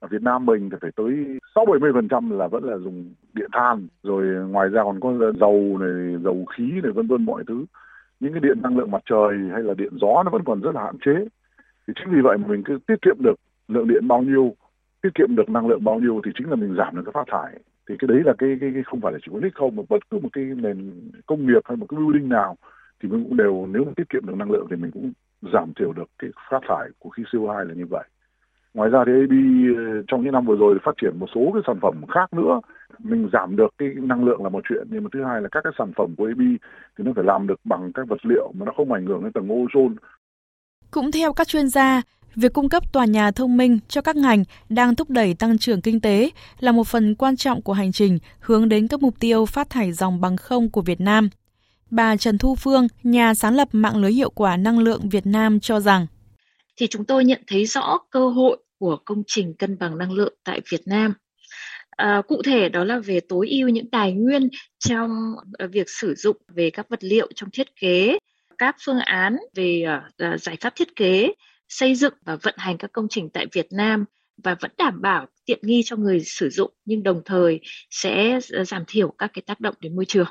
Ở 0.00 0.08
Việt 0.08 0.22
Nam 0.22 0.46
mình 0.46 0.70
thì 0.70 0.76
phải 0.80 0.90
tới 0.96 1.38
6-70% 1.54 2.36
là 2.36 2.48
vẫn 2.48 2.64
là 2.64 2.78
dùng 2.78 3.14
điện 3.34 3.50
than, 3.52 3.88
rồi 4.02 4.48
ngoài 4.48 4.68
ra 4.68 4.82
còn 4.84 5.00
có 5.00 5.32
dầu 5.40 5.78
này, 5.80 6.16
dầu 6.24 6.44
khí 6.56 6.80
này 6.82 6.92
vân 6.92 7.06
vân 7.06 7.24
mọi 7.24 7.44
thứ. 7.48 7.64
Những 8.20 8.32
cái 8.32 8.40
điện 8.40 8.62
năng 8.62 8.78
lượng 8.78 8.90
mặt 8.90 9.02
trời 9.10 9.38
hay 9.52 9.62
là 9.62 9.74
điện 9.74 9.92
gió 10.00 10.22
nó 10.24 10.30
vẫn 10.30 10.44
còn 10.44 10.60
rất 10.60 10.74
là 10.74 10.82
hạn 10.84 10.98
chế. 11.04 11.14
Thì 11.86 11.94
chính 11.96 12.14
vì 12.14 12.20
vậy 12.20 12.38
mà 12.38 12.46
mình 12.48 12.62
cứ 12.64 12.78
tiết 12.86 13.02
kiệm 13.02 13.16
được 13.18 13.34
lượng 13.68 13.88
điện 13.88 14.08
bao 14.08 14.22
nhiêu, 14.22 14.54
tiết 15.02 15.14
kiệm 15.14 15.36
được 15.36 15.50
năng 15.50 15.68
lượng 15.68 15.84
bao 15.84 16.00
nhiêu 16.00 16.20
thì 16.24 16.30
chính 16.38 16.50
là 16.50 16.56
mình 16.56 16.74
giảm 16.78 16.96
được 16.96 17.02
cái 17.04 17.12
phát 17.14 17.26
thải. 17.32 17.60
Thì 17.88 17.94
cái 17.98 18.08
đấy 18.08 18.20
là 18.24 18.32
cái, 18.38 18.56
cái, 18.60 18.70
cái 18.74 18.82
không 18.82 19.00
phải 19.00 19.12
là 19.12 19.18
chỉ 19.22 19.30
có 19.32 19.40
nick 19.40 19.54
không 19.54 19.76
mà 19.76 19.82
bất 19.88 20.10
cứ 20.10 20.18
một 20.18 20.28
cái 20.32 20.44
nền 20.44 21.10
công 21.26 21.46
nghiệp 21.46 21.62
hay 21.64 21.76
một 21.76 21.86
cái 21.88 21.98
building 22.00 22.28
nào 22.28 22.56
thì 23.02 23.08
mình 23.08 23.24
cũng 23.24 23.36
đều 23.36 23.66
nếu 23.70 23.84
mà 23.84 23.92
tiết 23.96 24.08
kiệm 24.08 24.26
được 24.26 24.36
năng 24.36 24.50
lượng 24.50 24.66
thì 24.70 24.76
mình 24.76 24.90
cũng 24.90 25.12
giảm 25.52 25.72
thiểu 25.74 25.92
được 25.92 26.10
cái 26.18 26.30
phát 26.50 26.60
thải 26.68 26.88
của 26.98 27.10
khí 27.10 27.22
CO2 27.32 27.64
là 27.64 27.74
như 27.74 27.86
vậy. 27.86 28.04
Ngoài 28.78 28.90
ra 28.90 29.04
thì 29.06 29.12
AB 29.12 29.32
ờ, 29.76 30.02
trong 30.08 30.22
những 30.22 30.32
năm 30.32 30.46
vừa 30.46 30.56
rồi 30.56 30.78
phát 30.84 30.94
triển 31.00 31.18
một 31.18 31.26
số 31.34 31.40
cái 31.54 31.62
sản 31.66 31.78
phẩm 31.82 32.06
khác 32.14 32.32
nữa. 32.32 32.60
Mình 32.98 33.28
giảm 33.32 33.56
được 33.56 33.74
cái 33.78 33.88
năng 33.96 34.24
lượng 34.24 34.42
là 34.42 34.48
một 34.48 34.60
chuyện, 34.68 34.86
nhưng 34.90 35.04
mà 35.04 35.10
thứ 35.12 35.24
hai 35.24 35.40
là 35.42 35.48
các 35.52 35.60
cái 35.64 35.72
sản 35.78 35.92
phẩm 35.96 36.14
của 36.16 36.26
AB 36.26 36.40
thì 36.98 37.04
nó 37.04 37.12
phải 37.14 37.24
làm 37.24 37.46
được 37.46 37.60
bằng 37.64 37.92
các 37.94 38.08
vật 38.08 38.20
liệu 38.22 38.52
mà 38.54 38.66
nó 38.66 38.72
không 38.76 38.92
ảnh 38.92 39.06
hưởng 39.06 39.22
đến 39.22 39.32
tầng 39.32 39.48
ozone. 39.48 39.94
Cũng 40.90 41.12
theo 41.12 41.32
các 41.32 41.48
chuyên 41.48 41.68
gia, 41.68 42.02
việc 42.34 42.52
cung 42.52 42.68
cấp 42.68 42.92
tòa 42.92 43.04
nhà 43.04 43.30
thông 43.30 43.56
minh 43.56 43.78
cho 43.88 44.00
các 44.00 44.16
ngành 44.16 44.44
đang 44.68 44.94
thúc 44.94 45.10
đẩy 45.10 45.34
tăng 45.34 45.58
trưởng 45.58 45.80
kinh 45.80 46.00
tế 46.00 46.30
là 46.60 46.72
một 46.72 46.86
phần 46.86 47.14
quan 47.14 47.36
trọng 47.36 47.62
của 47.62 47.72
hành 47.72 47.92
trình 47.92 48.18
hướng 48.40 48.68
đến 48.68 48.88
các 48.88 49.02
mục 49.02 49.14
tiêu 49.20 49.46
phát 49.46 49.70
thải 49.70 49.92
dòng 49.92 50.20
bằng 50.20 50.36
không 50.36 50.70
của 50.70 50.82
Việt 50.82 51.00
Nam. 51.00 51.28
Bà 51.90 52.16
Trần 52.16 52.38
Thu 52.38 52.54
Phương, 52.54 52.86
nhà 53.02 53.34
sáng 53.34 53.56
lập 53.56 53.68
mạng 53.72 53.96
lưới 53.96 54.12
hiệu 54.12 54.30
quả 54.30 54.56
năng 54.56 54.78
lượng 54.78 55.08
Việt 55.08 55.26
Nam 55.26 55.60
cho 55.60 55.80
rằng 55.80 56.06
thì 56.78 56.86
chúng 56.86 57.04
tôi 57.04 57.24
nhận 57.24 57.40
thấy 57.46 57.66
rõ 57.66 57.98
cơ 58.10 58.28
hội 58.28 58.58
của 58.78 58.96
công 59.04 59.22
trình 59.26 59.54
cân 59.58 59.78
bằng 59.78 59.98
năng 59.98 60.12
lượng 60.12 60.34
tại 60.44 60.60
Việt 60.70 60.80
Nam. 60.86 61.14
À, 61.90 62.22
cụ 62.28 62.42
thể 62.42 62.68
đó 62.68 62.84
là 62.84 62.98
về 62.98 63.20
tối 63.28 63.48
ưu 63.48 63.68
những 63.68 63.90
tài 63.90 64.12
nguyên 64.12 64.48
trong 64.78 65.10
à, 65.58 65.66
việc 65.66 65.86
sử 65.90 66.14
dụng 66.14 66.36
về 66.48 66.70
các 66.70 66.88
vật 66.88 67.04
liệu 67.04 67.28
trong 67.34 67.50
thiết 67.50 67.76
kế, 67.80 68.18
các 68.58 68.76
phương 68.84 68.98
án 68.98 69.36
về 69.54 69.84
uh, 70.34 70.40
giải 70.40 70.56
pháp 70.60 70.72
thiết 70.76 70.96
kế, 70.96 71.32
xây 71.68 71.94
dựng 71.94 72.14
và 72.24 72.36
vận 72.36 72.54
hành 72.58 72.78
các 72.78 72.92
công 72.92 73.06
trình 73.10 73.28
tại 73.30 73.46
Việt 73.52 73.66
Nam 73.70 74.04
và 74.44 74.56
vẫn 74.60 74.70
đảm 74.78 75.02
bảo 75.02 75.26
tiện 75.44 75.58
nghi 75.62 75.82
cho 75.84 75.96
người 75.96 76.20
sử 76.20 76.50
dụng 76.50 76.72
nhưng 76.84 77.02
đồng 77.02 77.22
thời 77.24 77.60
sẽ 77.90 78.38
giảm 78.66 78.84
thiểu 78.86 79.10
các 79.18 79.30
cái 79.34 79.42
tác 79.46 79.60
động 79.60 79.74
đến 79.80 79.96
môi 79.96 80.04
trường. 80.04 80.26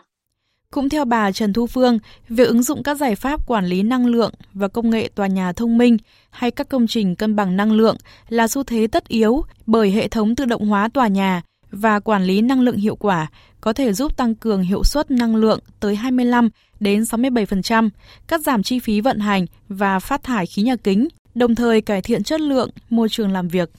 Cũng 0.74 0.89
theo 0.89 1.05
bà 1.05 1.31
Trần 1.31 1.53
Thu 1.53 1.67
Phương, 1.67 2.00
việc 2.29 2.47
ứng 2.47 2.63
dụng 2.63 2.83
các 2.83 2.97
giải 2.97 3.15
pháp 3.15 3.47
quản 3.47 3.65
lý 3.65 3.83
năng 3.83 4.05
lượng 4.05 4.31
và 4.53 4.67
công 4.67 4.89
nghệ 4.89 5.09
tòa 5.15 5.27
nhà 5.27 5.53
thông 5.53 5.77
minh 5.77 5.97
hay 6.29 6.51
các 6.51 6.69
công 6.69 6.88
trình 6.88 7.15
cân 7.15 7.36
bằng 7.36 7.55
năng 7.55 7.71
lượng 7.71 7.97
là 8.29 8.47
xu 8.47 8.63
thế 8.63 8.88
tất 8.88 9.07
yếu 9.07 9.43
bởi 9.65 9.91
hệ 9.91 10.07
thống 10.07 10.36
tự 10.36 10.45
động 10.45 10.67
hóa 10.67 10.89
tòa 10.93 11.07
nhà 11.07 11.41
và 11.71 12.00
quản 12.00 12.24
lý 12.24 12.41
năng 12.41 12.62
lượng 12.62 12.75
hiệu 12.75 12.95
quả 12.95 13.27
có 13.62 13.74
thể 13.74 13.93
giúp 13.93 14.17
tăng 14.17 14.36
cường 14.36 14.62
hiệu 14.62 14.83
suất 14.83 15.12
năng 15.12 15.36
lượng 15.36 15.59
tới 15.79 15.95
25 15.95 16.50
đến 16.79 17.01
67%, 17.01 17.89
cắt 18.27 18.41
giảm 18.41 18.63
chi 18.63 18.79
phí 18.79 19.01
vận 19.01 19.19
hành 19.19 19.45
và 19.69 20.00
phát 20.00 20.24
thải 20.24 20.45
khí 20.45 20.62
nhà 20.62 20.75
kính, 20.75 21.07
đồng 21.36 21.55
thời 21.55 21.81
cải 21.81 22.01
thiện 22.01 22.24
chất 22.24 22.41
lượng 22.41 22.69
môi 22.89 23.09
trường 23.09 23.31
làm 23.31 23.47
việc. 23.47 23.69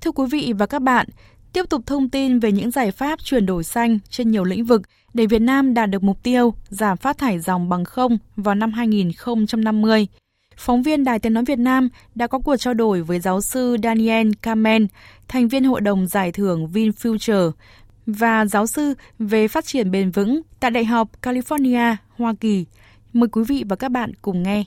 Thưa 0.00 0.12
quý 0.12 0.24
vị 0.30 0.52
và 0.58 0.66
các 0.66 0.82
bạn, 0.82 1.06
Tiếp 1.52 1.64
tục 1.68 1.82
thông 1.86 2.08
tin 2.08 2.38
về 2.38 2.52
những 2.52 2.70
giải 2.70 2.90
pháp 2.90 3.24
chuyển 3.24 3.46
đổi 3.46 3.64
xanh 3.64 3.98
trên 4.08 4.30
nhiều 4.30 4.44
lĩnh 4.44 4.64
vực 4.64 4.82
để 5.14 5.26
Việt 5.26 5.38
Nam 5.38 5.74
đạt 5.74 5.90
được 5.90 6.02
mục 6.02 6.22
tiêu 6.22 6.54
giảm 6.68 6.96
phát 6.96 7.18
thải 7.18 7.38
dòng 7.38 7.68
bằng 7.68 7.84
không 7.84 8.18
vào 8.36 8.54
năm 8.54 8.72
2050. 8.72 10.06
Phóng 10.56 10.82
viên 10.82 11.04
Đài 11.04 11.18
Tiếng 11.18 11.34
Nói 11.34 11.44
Việt 11.44 11.58
Nam 11.58 11.88
đã 12.14 12.26
có 12.26 12.38
cuộc 12.38 12.56
trao 12.56 12.74
đổi 12.74 13.02
với 13.02 13.20
giáo 13.20 13.40
sư 13.40 13.76
Daniel 13.82 14.30
Kamen, 14.42 14.86
thành 15.28 15.48
viên 15.48 15.64
hội 15.64 15.80
đồng 15.80 16.06
giải 16.06 16.32
thưởng 16.32 16.66
VinFuture 16.72 17.50
và 18.06 18.46
giáo 18.46 18.66
sư 18.66 18.94
về 19.18 19.48
phát 19.48 19.64
triển 19.64 19.90
bền 19.90 20.10
vững 20.10 20.40
tại 20.60 20.70
Đại 20.70 20.84
học 20.84 21.08
California, 21.22 21.96
Hoa 22.16 22.34
Kỳ. 22.40 22.64
Mời 23.12 23.28
quý 23.28 23.42
vị 23.48 23.64
và 23.68 23.76
các 23.76 23.88
bạn 23.88 24.12
cùng 24.22 24.42
nghe. 24.42 24.64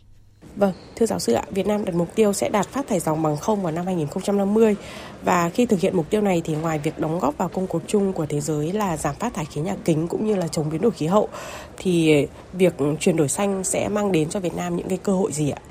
Vâng, 0.56 0.74
thưa 0.96 1.06
giáo 1.06 1.20
sư 1.20 1.34
ạ, 1.34 1.44
Việt 1.52 1.68
Nam 1.68 1.86
đặt 1.86 1.96
mục 1.96 2.16
tiêu 2.16 2.34
sẽ 2.34 2.50
đạt 2.50 2.68
phát 2.68 2.88
thải 2.88 3.00
dòng 3.00 3.24
bằng 3.24 3.38
không 3.38 3.62
vào 3.64 3.72
năm 3.72 3.86
2050 3.86 4.76
và 5.24 5.50
khi 5.50 5.66
thực 5.66 5.80
hiện 5.80 5.98
mục 5.98 6.10
tiêu 6.10 6.22
này 6.22 6.42
thì 6.46 6.56
ngoài 6.56 6.80
việc 6.80 7.00
đóng 7.00 7.20
góp 7.20 7.38
vào 7.38 7.50
công 7.50 7.68
cuộc 7.68 7.82
chung 7.88 8.14
của 8.14 8.26
thế 8.26 8.42
giới 8.42 8.72
là 8.74 8.98
giảm 8.98 9.16
phát 9.16 9.34
thải 9.34 9.46
khí 9.46 9.62
nhà 9.62 9.76
kính 9.86 10.08
cũng 10.08 10.26
như 10.26 10.36
là 10.36 10.48
chống 10.48 10.70
biến 10.70 10.82
đổi 10.82 10.92
khí 10.92 11.06
hậu 11.08 11.28
thì 11.78 12.26
việc 12.54 12.74
chuyển 13.00 13.18
đổi 13.18 13.30
xanh 13.30 13.64
sẽ 13.64 13.90
mang 13.90 14.12
đến 14.12 14.30
cho 14.30 14.40
Việt 14.40 14.56
Nam 14.56 14.76
những 14.76 14.88
cái 14.90 14.98
cơ 14.98 15.14
hội 15.14 15.32
gì 15.32 15.50
ạ? 15.50 15.62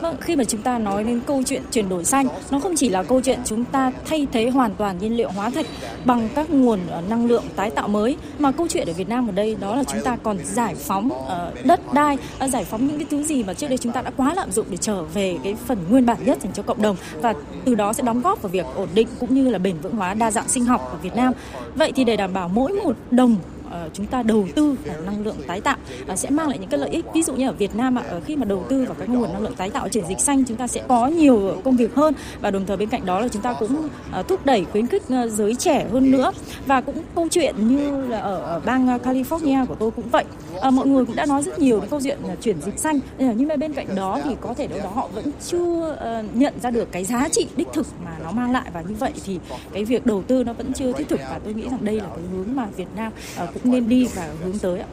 Vâng, 0.00 0.16
khi 0.20 0.36
mà 0.36 0.44
chúng 0.44 0.62
ta 0.62 0.78
nói 0.78 1.04
đến 1.04 1.20
câu 1.26 1.42
chuyện 1.46 1.62
chuyển 1.72 1.88
đổi 1.88 2.04
xanh, 2.04 2.28
nó 2.50 2.60
không 2.60 2.76
chỉ 2.76 2.88
là 2.88 3.02
câu 3.02 3.20
chuyện 3.20 3.38
chúng 3.44 3.64
ta 3.64 3.92
thay 4.06 4.26
thế 4.32 4.50
hoàn 4.50 4.74
toàn 4.74 4.98
nhiên 4.98 5.16
liệu 5.16 5.30
hóa 5.30 5.50
thạch 5.50 5.66
bằng 6.04 6.28
các 6.34 6.50
nguồn 6.50 6.80
ờ, 6.88 7.02
năng 7.08 7.26
lượng 7.26 7.44
tái 7.56 7.70
tạo 7.70 7.88
mới, 7.88 8.16
mà 8.38 8.52
câu 8.52 8.68
chuyện 8.68 8.86
ở 8.88 8.92
Việt 8.92 9.08
Nam 9.08 9.28
ở 9.28 9.32
đây 9.32 9.56
đó 9.60 9.76
là 9.76 9.84
chúng 9.84 10.02
ta 10.04 10.16
còn 10.22 10.38
giải 10.44 10.74
phóng 10.74 11.06
uh, 11.06 11.66
đất 11.66 11.80
đai, 11.94 12.18
uh, 12.44 12.50
giải 12.50 12.64
phóng 12.64 12.86
những 12.86 12.98
cái 12.98 13.06
thứ 13.10 13.22
gì 13.22 13.42
mà 13.42 13.54
trước 13.54 13.68
đây 13.68 13.78
chúng 13.78 13.92
ta 13.92 14.02
đã 14.02 14.10
quá 14.16 14.34
lạm 14.34 14.52
dụng 14.52 14.66
để 14.70 14.76
trở 14.76 15.02
về 15.02 15.36
cái 15.44 15.54
phần 15.66 15.78
nguyên 15.90 16.06
bản 16.06 16.18
nhất 16.24 16.38
dành 16.42 16.52
cho 16.52 16.62
cộng 16.62 16.82
đồng 16.82 16.96
và 17.16 17.34
từ 17.64 17.74
đó 17.74 17.92
sẽ 17.92 18.02
đóng 18.02 18.20
góp 18.20 18.42
vào 18.42 18.50
việc 18.50 18.66
ổn 18.74 18.88
định 18.94 19.08
cũng 19.20 19.34
như 19.34 19.50
là 19.50 19.58
bền 19.58 19.80
vững 19.80 19.96
hóa 19.96 20.14
đa 20.14 20.30
dạng 20.30 20.48
sinh 20.48 20.64
học 20.64 20.88
ở 20.92 20.98
Việt 21.02 21.16
Nam. 21.16 21.32
Vậy 21.74 21.92
thì 21.96 22.04
để 22.04 22.16
đảm 22.16 22.32
bảo 22.32 22.48
mỗi 22.48 22.72
một 22.72 22.96
đồng 23.10 23.36
Ờ, 23.57 23.57
Ờ, 23.70 23.88
chúng 23.92 24.06
ta 24.06 24.22
đầu 24.22 24.46
tư 24.54 24.76
vào 24.84 25.00
năng 25.00 25.24
lượng 25.24 25.36
tái 25.46 25.60
tạo 25.60 25.76
ờ, 26.06 26.16
sẽ 26.16 26.30
mang 26.30 26.48
lại 26.48 26.58
những 26.58 26.70
cái 26.70 26.80
lợi 26.80 26.90
ích. 26.90 27.04
Ví 27.14 27.22
dụ 27.22 27.34
như 27.34 27.48
ở 27.48 27.52
Việt 27.52 27.76
Nam 27.76 27.98
ạ 27.98 28.02
ờ, 28.08 28.20
khi 28.26 28.36
mà 28.36 28.44
đầu 28.44 28.64
tư 28.68 28.84
vào 28.84 28.94
các 28.98 29.08
nguồn 29.08 29.32
năng 29.32 29.42
lượng 29.42 29.54
tái 29.54 29.70
tạo 29.70 29.88
chuyển 29.88 30.06
dịch 30.06 30.20
xanh, 30.20 30.44
chúng 30.44 30.56
ta 30.56 30.66
sẽ 30.66 30.82
có 30.88 31.06
nhiều 31.06 31.56
công 31.64 31.76
việc 31.76 31.94
hơn. 31.94 32.14
Và 32.40 32.50
đồng 32.50 32.66
thời 32.66 32.76
bên 32.76 32.88
cạnh 32.88 33.06
đó 33.06 33.20
là 33.20 33.28
chúng 33.28 33.42
ta 33.42 33.52
cũng 33.52 33.88
thúc 34.28 34.46
đẩy 34.46 34.64
khuyến 34.72 34.86
khích 34.86 35.02
giới 35.30 35.54
trẻ 35.54 35.86
hơn 35.92 36.10
nữa. 36.10 36.32
Và 36.66 36.80
cũng 36.80 37.02
câu 37.14 37.28
chuyện 37.30 37.68
như 37.68 38.06
là 38.06 38.18
ở 38.18 38.60
bang 38.64 38.86
California 38.86 39.66
của 39.66 39.74
tôi 39.74 39.90
cũng 39.90 40.08
vậy. 40.08 40.24
Mọi 40.72 40.86
người 40.86 41.04
cũng 41.04 41.16
đã 41.16 41.26
nói 41.26 41.42
rất 41.42 41.58
nhiều 41.58 41.80
đến 41.80 41.90
câu 41.90 42.00
chuyện 42.00 42.18
chuyển 42.42 42.60
dịch 42.60 42.78
xanh. 42.78 43.00
Nhưng 43.18 43.48
mà 43.48 43.56
bên 43.56 43.72
cạnh 43.72 43.86
đó 43.94 44.20
thì 44.24 44.36
có 44.40 44.54
thể 44.54 44.66
đâu 44.66 44.78
đó 44.82 44.90
họ 44.94 45.08
vẫn 45.14 45.24
chưa 45.46 45.96
nhận 46.34 46.54
ra 46.62 46.70
được 46.70 46.92
cái 46.92 47.04
giá 47.04 47.28
trị 47.32 47.46
đích 47.56 47.68
thực 47.72 47.86
mà 48.04 48.16
nó 48.24 48.30
mang 48.30 48.52
lại. 48.52 48.70
Và 48.72 48.82
như 48.82 48.94
vậy 48.94 49.12
thì 49.24 49.38
cái 49.72 49.84
việc 49.84 50.06
đầu 50.06 50.22
tư 50.22 50.44
nó 50.44 50.52
vẫn 50.52 50.72
chưa 50.72 50.92
thiết 50.92 51.08
thực. 51.08 51.20
Và 51.30 51.40
tôi 51.44 51.54
nghĩ 51.54 51.68
rằng 51.70 51.84
đây 51.84 51.96
là 51.96 52.06
cái 52.06 52.24
hướng 52.32 52.56
mà 52.56 52.66
Việt 52.76 52.88
Nam 52.96 53.12
cũng 53.54 53.57
nên 53.66 53.88
đi 53.88 54.08
và 54.14 54.32
hướng 54.42 54.58
tới 54.58 54.80
ạ. 54.80 54.86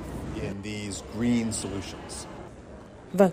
Vâng, 3.14 3.32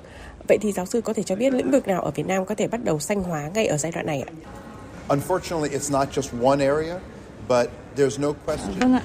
vậy 0.48 0.58
thì 0.60 0.72
giáo 0.72 0.86
sư 0.86 1.00
có 1.00 1.12
thể 1.12 1.22
cho 1.22 1.36
biết 1.36 1.54
lĩnh 1.54 1.70
vực 1.70 1.86
nào 1.88 2.02
ở 2.02 2.10
Việt 2.10 2.26
Nam 2.26 2.44
có 2.46 2.54
thể 2.54 2.68
bắt 2.68 2.84
đầu 2.84 2.98
xanh 2.98 3.22
hóa 3.22 3.50
ngay 3.54 3.66
ở 3.66 3.76
giai 3.76 3.92
đoạn 3.92 4.06
này 4.06 4.20
ạ? 4.20 4.32
Unfortunately, 5.08 5.68
it's 5.68 5.92
not 5.92 6.08
just 6.10 6.48
one 6.48 6.66
area, 6.66 6.98
but 7.48 7.70
there's 7.96 8.20
no 8.20 8.32
question. 8.46 8.78
Vâng 8.80 8.94
ạ, 8.94 9.02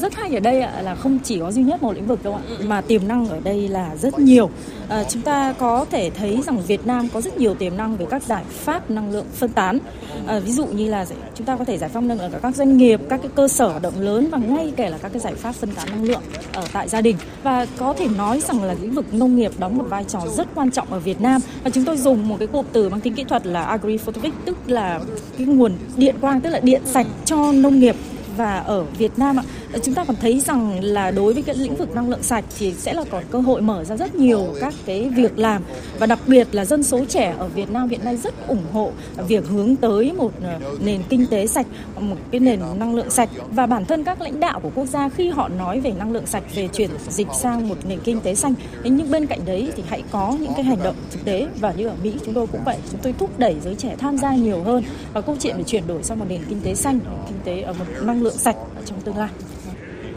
rất 0.00 0.14
hay 0.14 0.34
ở 0.34 0.40
đây 0.40 0.60
là 0.82 0.94
không 0.94 1.18
chỉ 1.24 1.38
có 1.38 1.52
duy 1.52 1.62
nhất 1.62 1.82
một 1.82 1.92
lĩnh 1.92 2.06
vực 2.06 2.22
đâu 2.22 2.34
ạ 2.34 2.40
mà 2.64 2.80
tiềm 2.80 3.08
năng 3.08 3.28
ở 3.28 3.40
đây 3.44 3.68
là 3.68 3.96
rất 3.96 4.18
nhiều. 4.18 4.50
À, 4.88 5.04
chúng 5.04 5.22
ta 5.22 5.54
có 5.58 5.84
thể 5.90 6.10
thấy 6.10 6.42
rằng 6.46 6.60
Việt 6.66 6.86
Nam 6.86 7.08
có 7.12 7.20
rất 7.20 7.38
nhiều 7.38 7.54
tiềm 7.54 7.76
năng 7.76 7.96
về 7.96 8.06
các 8.10 8.22
giải 8.22 8.44
pháp 8.50 8.90
năng 8.90 9.10
lượng 9.10 9.26
phân 9.34 9.50
tán. 9.50 9.78
À, 10.26 10.38
ví 10.38 10.52
dụ 10.52 10.66
như 10.66 10.90
là 10.90 11.06
chúng 11.34 11.46
ta 11.46 11.56
có 11.56 11.64
thể 11.64 11.78
giải 11.78 11.90
pháp 11.90 12.00
năng 12.00 12.20
lượng 12.20 12.32
ở 12.32 12.38
các 12.42 12.56
doanh 12.56 12.76
nghiệp 12.76 13.00
các 13.08 13.20
cái 13.22 13.30
cơ 13.34 13.48
sở 13.48 13.78
động 13.82 14.00
lớn 14.00 14.28
và 14.30 14.38
ngay 14.38 14.72
kể 14.76 14.88
là 14.88 14.98
các 14.98 15.12
cái 15.12 15.20
giải 15.20 15.34
pháp 15.34 15.54
phân 15.54 15.70
tán 15.70 15.88
năng 15.90 16.04
lượng 16.04 16.22
ở 16.52 16.64
tại 16.72 16.88
gia 16.88 17.00
đình. 17.00 17.16
Và 17.42 17.66
có 17.78 17.94
thể 17.98 18.08
nói 18.08 18.40
rằng 18.40 18.62
là 18.62 18.74
lĩnh 18.82 18.94
vực 18.94 19.14
nông 19.14 19.36
nghiệp 19.36 19.52
đóng 19.58 19.78
một 19.78 19.84
vai 19.88 20.04
trò 20.04 20.20
rất 20.36 20.48
quan 20.54 20.70
trọng 20.70 20.92
ở 20.92 20.98
Việt 20.98 21.20
Nam. 21.20 21.40
Và 21.64 21.70
chúng 21.70 21.84
tôi 21.84 21.96
dùng 21.96 22.28
một 22.28 22.36
cái 22.38 22.48
cụm 22.48 22.66
từ 22.72 22.88
mang 22.88 23.00
tính 23.00 23.14
kỹ 23.14 23.24
thuật 23.24 23.46
là 23.46 23.62
agri 23.62 23.96
photovoltaic 23.96 24.34
tức 24.44 24.56
là 24.66 25.00
cái 25.38 25.46
nguồn 25.46 25.72
điện 25.96 26.14
quang 26.20 26.40
tức 26.40 26.50
là 26.50 26.60
điện 26.60 26.82
sạch 26.84 27.06
cho 27.24 27.52
nông 27.52 27.78
nghiệp 27.78 27.96
và 28.36 28.58
ở 28.58 28.84
Việt 28.98 29.18
Nam 29.18 29.36
ạ. 29.40 29.42
Ờ, 29.72 29.78
chúng 29.82 29.94
ta 29.94 30.04
còn 30.04 30.16
thấy 30.16 30.40
rằng 30.40 30.84
là 30.84 31.10
đối 31.10 31.34
với 31.34 31.42
cái 31.42 31.56
lĩnh 31.56 31.74
vực 31.74 31.94
năng 31.94 32.10
lượng 32.10 32.22
sạch 32.22 32.44
thì 32.58 32.72
sẽ 32.72 32.92
là 32.92 33.04
còn 33.10 33.24
cơ 33.30 33.38
hội 33.38 33.60
mở 33.60 33.84
ra 33.84 33.96
rất 33.96 34.14
nhiều 34.14 34.46
các 34.60 34.74
cái 34.86 35.08
việc 35.08 35.38
làm. 35.38 35.62
Và 35.98 36.06
đặc 36.06 36.18
biệt 36.26 36.48
là 36.52 36.64
dân 36.64 36.82
số 36.82 37.04
trẻ 37.04 37.34
ở 37.38 37.48
Việt 37.48 37.70
Nam 37.70 37.88
hiện 37.88 38.04
nay 38.04 38.16
rất 38.16 38.48
ủng 38.48 38.64
hộ 38.72 38.92
việc 39.28 39.46
hướng 39.46 39.76
tới 39.76 40.12
một 40.12 40.32
ờ, 40.42 40.58
nền 40.80 41.02
kinh 41.08 41.26
tế 41.30 41.46
sạch, 41.46 41.66
một 42.00 42.16
cái 42.30 42.40
nền 42.40 42.60
năng 42.78 42.94
lượng 42.94 43.10
sạch. 43.10 43.28
Và 43.50 43.66
bản 43.66 43.84
thân 43.84 44.04
các 44.04 44.20
lãnh 44.20 44.40
đạo 44.40 44.60
của 44.60 44.70
quốc 44.74 44.86
gia 44.86 45.08
khi 45.08 45.28
họ 45.28 45.48
nói 45.48 45.80
về 45.80 45.92
năng 45.98 46.12
lượng 46.12 46.26
sạch 46.26 46.44
về 46.54 46.68
chuyển 46.68 46.90
dịch 47.08 47.28
sang 47.40 47.68
một 47.68 47.76
nền 47.88 47.98
kinh 48.00 48.20
tế 48.20 48.34
xanh 48.34 48.54
nhưng 48.84 49.10
bên 49.10 49.26
cạnh 49.26 49.40
đấy 49.44 49.72
thì 49.76 49.82
hãy 49.88 50.02
có 50.10 50.36
những 50.40 50.52
cái 50.54 50.64
hành 50.64 50.78
động 50.82 50.94
thực 51.10 51.24
tế. 51.24 51.46
Và 51.60 51.72
như 51.72 51.88
ở 51.88 51.94
Mỹ 52.02 52.12
chúng 52.24 52.34
tôi 52.34 52.46
cũng 52.46 52.60
vậy 52.64 52.76
chúng 52.90 53.00
tôi 53.02 53.14
thúc 53.18 53.38
đẩy 53.38 53.56
giới 53.64 53.74
trẻ 53.74 53.94
tham 53.98 54.18
gia 54.18 54.34
nhiều 54.34 54.62
hơn. 54.62 54.84
Và 55.12 55.20
câu 55.20 55.36
chuyện 55.40 55.56
về 55.56 55.62
chuyển 55.62 55.86
đổi 55.86 56.02
sang 56.02 56.18
một 56.18 56.24
nền 56.28 56.40
kinh 56.48 56.60
tế 56.60 56.74
xanh 56.74 57.00
kinh 57.28 57.38
tế 57.44 57.62
ở 57.62 57.72
một 57.72 57.84
năng 58.02 58.22
lượng 58.22 58.36
sạch 58.38 58.56
trong 58.84 59.00
tương 59.00 59.16
lai 59.16 59.28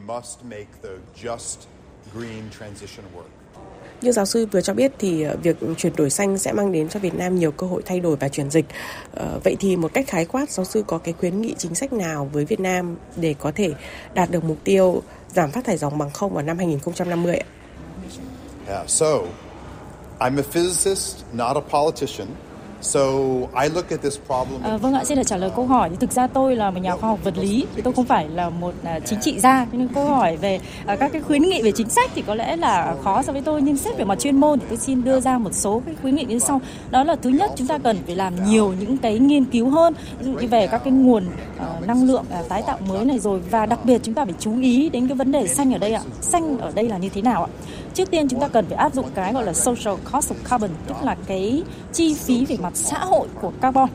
must 0.09 0.43
make 0.43 0.67
the 0.83 0.89
just 1.23 1.57
green 2.13 2.43
transition 2.59 3.05
work. 3.15 3.29
Như 4.01 4.11
giáo 4.11 4.25
sư 4.25 4.47
vừa 4.51 4.61
cho 4.61 4.73
biết 4.73 4.91
thì 4.99 5.23
ờ, 5.23 5.37
việc 5.43 5.57
chuyển 5.77 5.95
đổi 5.95 6.09
xanh 6.09 6.37
sẽ 6.37 6.51
mang 6.51 6.71
đến 6.71 6.89
cho 6.89 6.99
Việt 6.99 7.15
Nam 7.15 7.35
nhiều 7.35 7.51
cơ 7.51 7.67
hội 7.67 7.81
thay 7.85 7.99
đổi 7.99 8.15
và 8.15 8.29
chuyển 8.29 8.49
dịch. 8.49 8.65
Ờ, 9.15 9.39
vậy 9.43 9.55
thì 9.59 9.75
một 9.75 9.93
cách 9.93 10.07
khái 10.07 10.25
quát, 10.25 10.49
giáo 10.49 10.65
sư 10.65 10.83
có 10.87 10.97
cái 10.97 11.13
khuyến 11.13 11.41
nghị 11.41 11.55
chính 11.57 11.75
sách 11.75 11.93
nào 11.93 12.29
với 12.33 12.45
Việt 12.45 12.59
Nam 12.59 12.95
để 13.15 13.35
có 13.39 13.51
thể 13.55 13.73
đạt 14.13 14.31
được 14.31 14.43
mục 14.43 14.57
tiêu 14.63 15.01
giảm 15.33 15.51
phát 15.51 15.65
thải 15.65 15.77
dòng 15.77 15.97
bằng 15.97 16.09
không 16.11 16.33
vào 16.33 16.43
năm 16.43 16.57
2050 16.57 17.35
ạ? 17.37 17.45
Yeah, 18.67 18.89
so 18.89 19.05
I'm 20.19 20.37
a 20.37 20.43
physicist, 20.43 21.23
not 21.33 21.55
a 21.55 21.61
politician. 21.61 22.27
À, 24.63 24.77
vâng 24.77 24.93
ạ, 24.93 25.03
xin 25.03 25.17
được 25.17 25.23
trả 25.23 25.37
lời 25.37 25.51
câu 25.55 25.65
hỏi. 25.65 25.89
Thì 25.89 25.95
thực 25.99 26.11
ra 26.11 26.27
tôi 26.27 26.55
là 26.55 26.71
một 26.71 26.79
nhà 26.79 26.95
khoa 26.95 27.09
học 27.09 27.19
vật 27.23 27.37
lý, 27.37 27.65
thì 27.75 27.81
tôi 27.81 27.93
không 27.93 28.05
phải 28.05 28.29
là 28.29 28.49
một 28.49 28.73
uh, 28.97 29.05
chính 29.05 29.19
trị 29.21 29.39
gia. 29.39 29.65
Nên 29.71 29.87
câu 29.87 30.05
hỏi 30.05 30.37
về 30.37 30.59
uh, 30.93 30.99
các 30.99 31.11
cái 31.11 31.21
khuyến 31.21 31.41
nghị 31.41 31.61
về 31.61 31.71
chính 31.71 31.89
sách 31.89 32.11
thì 32.15 32.21
có 32.21 32.35
lẽ 32.35 32.55
là 32.55 32.95
khó 33.03 33.23
so 33.23 33.33
với 33.33 33.41
tôi. 33.41 33.61
Nhưng 33.61 33.77
xét 33.77 33.97
về 33.97 34.03
mặt 34.03 34.19
chuyên 34.19 34.39
môn 34.39 34.59
thì 34.59 34.65
tôi 34.69 34.77
xin 34.77 35.03
đưa 35.03 35.19
ra 35.19 35.37
một 35.37 35.53
số 35.53 35.81
cái 35.85 35.95
khuyến 36.01 36.15
nghị 36.15 36.23
như 36.23 36.39
sau. 36.39 36.61
Đó 36.89 37.03
là 37.03 37.15
thứ 37.15 37.29
nhất 37.29 37.51
chúng 37.55 37.67
ta 37.67 37.77
cần 37.77 37.97
phải 38.05 38.15
làm 38.15 38.33
nhiều 38.49 38.73
những 38.79 38.97
cái 38.97 39.19
nghiên 39.19 39.45
cứu 39.45 39.69
hơn, 39.69 39.93
ví 40.19 40.25
dụ 40.25 40.31
như 40.31 40.47
về 40.47 40.67
các 40.67 40.81
cái 40.83 40.93
nguồn 40.93 41.25
uh, 41.25 41.87
năng 41.87 42.07
lượng 42.07 42.25
uh, 42.39 42.49
tái 42.49 42.61
tạo 42.67 42.77
mới 42.87 43.05
này 43.05 43.19
rồi 43.19 43.39
và 43.51 43.65
đặc 43.65 43.79
biệt 43.83 44.01
chúng 44.03 44.13
ta 44.13 44.25
phải 44.25 44.33
chú 44.39 44.61
ý 44.61 44.89
đến 44.89 45.07
cái 45.07 45.15
vấn 45.15 45.31
đề 45.31 45.47
xanh 45.47 45.73
ở 45.73 45.77
đây 45.77 45.93
ạ. 45.93 46.01
Xanh 46.21 46.57
ở 46.57 46.71
đây 46.75 46.89
là 46.89 46.97
như 46.97 47.09
thế 47.09 47.21
nào 47.21 47.43
ạ? 47.43 47.49
Trước 47.93 48.11
tiên 48.11 48.27
chúng 48.29 48.39
ta 48.39 48.47
cần 48.47 48.65
phải 48.65 48.77
áp 48.77 48.93
dụng 48.93 49.05
cái 49.15 49.33
gọi 49.33 49.45
là 49.45 49.53
social 49.53 49.95
cost 50.11 50.31
of 50.31 50.35
carbon, 50.49 50.69
tức 50.87 50.95
là 51.03 51.15
cái 51.27 51.63
chi 51.93 52.13
phí 52.13 52.45
về 52.45 52.57
mặt 52.61 52.68
xã 52.73 52.99
hội 52.99 53.27
của 53.41 53.51
carbon. 53.61 53.89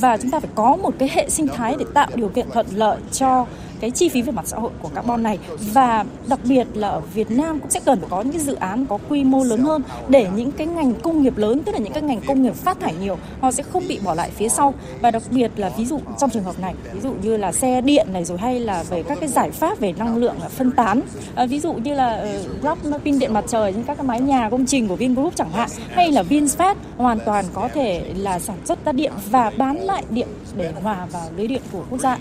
Và 0.00 0.16
chúng 0.16 0.30
ta 0.30 0.40
phải 0.40 0.50
có 0.54 0.76
một 0.76 0.94
cái 0.98 1.08
hệ 1.12 1.30
sinh 1.30 1.48
thái 1.48 1.76
để 1.78 1.84
tạo 1.94 2.08
điều 2.14 2.28
kiện 2.28 2.50
thuận 2.50 2.66
lợi 2.70 2.98
cho 3.12 3.46
cái 3.80 3.90
chi 3.90 4.08
phí 4.08 4.22
về 4.22 4.32
mặt 4.32 4.46
xã 4.46 4.56
hội 4.56 4.70
của 4.82 4.88
carbon 4.88 5.22
này. 5.22 5.38
Và 5.72 6.04
đặc 6.28 6.40
biệt 6.44 6.66
là 6.74 6.88
ở 6.88 7.00
Việt 7.00 7.30
Nam 7.30 7.60
cũng 7.60 7.70
sẽ 7.70 7.80
cần 7.84 8.00
phải 8.00 8.08
có 8.10 8.22
những 8.22 8.32
cái 8.32 8.40
dự 8.40 8.54
án 8.54 8.86
có 8.86 8.98
quy 9.08 9.24
mô 9.24 9.44
lớn 9.44 9.60
hơn 9.60 9.82
để 10.08 10.26
những 10.36 10.52
cái 10.52 10.66
ngành 10.66 10.94
công 10.94 11.22
nghiệp 11.22 11.36
lớn 11.36 11.62
tức 11.64 11.72
là 11.72 11.78
những 11.78 11.92
cái 11.92 12.02
ngành 12.02 12.20
công 12.20 12.42
nghiệp 12.42 12.54
phát 12.54 12.80
thải 12.80 12.94
nhiều 13.00 13.18
họ 13.40 13.52
sẽ 13.52 13.62
không 13.62 13.88
bị 13.88 13.98
bỏ 14.04 14.14
lại 14.14 14.30
phía 14.30 14.48
sau. 14.48 14.74
Và 15.00 15.10
đặc 15.10 15.22
biệt 15.30 15.50
là 15.56 15.70
ví 15.76 15.84
dụ 15.84 16.00
trong 16.18 16.30
trường 16.30 16.44
hợp 16.44 16.60
này 16.60 16.74
ví 16.92 17.00
dụ 17.00 17.12
như 17.22 17.36
là 17.36 17.52
xe 17.52 17.80
điện 17.80 18.06
này 18.12 18.24
rồi 18.24 18.38
hay 18.38 18.60
là 18.60 18.84
về 18.90 19.02
các 19.02 19.18
cái 19.20 19.28
giải 19.28 19.50
pháp 19.50 19.78
về 19.78 19.92
năng 19.92 20.16
lượng 20.16 20.36
phân 20.48 20.72
tán. 20.72 21.00
À, 21.34 21.46
ví 21.46 21.60
dụ 21.60 21.72
như 21.72 21.94
là 21.94 22.26
uh, 22.72 23.04
pin 23.04 23.18
điện 23.18 23.32
mặt 23.32 23.44
trời 23.48 23.72
trên 23.72 23.82
các 23.82 23.96
cái 23.96 24.06
mái 24.06 24.20
nhà 24.20 24.50
công 24.50 24.66
trình 24.66 24.88
của 24.88 24.96
Vingroup 24.96 25.36
chẳng 25.36 25.50
hạn 25.50 25.70
hay 25.90 26.12
là 26.12 26.22
Vinfast 26.22 26.74
hoàn 26.96 27.18
toàn 27.26 27.44
có 27.52 27.68
thể 27.68 28.12
là 28.16 28.38
sản 28.38 28.56
xuất 28.64 28.84
ra 28.84 28.92
điện 28.92 29.12
và 29.30 29.52
bán 29.56 29.76
lại 29.76 30.04
điện 30.10 30.28
để 30.56 30.72
hòa 30.82 31.06
vào 31.12 31.28
lưới 31.36 31.46
điện 31.46 31.62
của 31.72 31.84
quốc 31.90 32.00
gia 32.00 32.18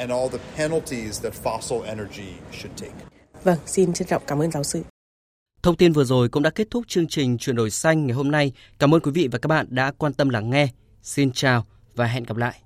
and 0.00 0.10
all 0.10 0.28
the 0.28 0.38
penalties 0.56 1.22
that 1.22 1.32
fossil 1.44 1.82
energy 1.82 2.32
should 2.52 2.76
take. 2.76 2.92
Vâng, 3.44 3.58
xin 3.66 3.92
trân 3.92 4.08
trọng 4.08 4.22
cảm 4.26 4.38
ơn 4.38 4.50
giáo 4.50 4.64
sư. 4.64 4.82
Thông 5.62 5.76
tin 5.76 5.92
vừa 5.92 6.04
rồi 6.04 6.28
cũng 6.28 6.42
đã 6.42 6.50
kết 6.50 6.68
thúc 6.70 6.84
chương 6.88 7.08
trình 7.08 7.38
chuyển 7.38 7.56
đổi 7.56 7.70
xanh 7.70 8.06
ngày 8.06 8.14
hôm 8.14 8.30
nay. 8.30 8.52
Cảm 8.78 8.94
ơn 8.94 9.00
quý 9.00 9.10
vị 9.10 9.28
và 9.32 9.38
các 9.38 9.46
bạn 9.48 9.66
đã 9.70 9.92
quan 9.98 10.12
tâm 10.12 10.28
lắng 10.28 10.50
nghe. 10.50 10.68
Xin 11.02 11.32
chào 11.32 11.66
và 11.94 12.06
hẹn 12.06 12.24
gặp 12.24 12.36
lại. 12.36 12.60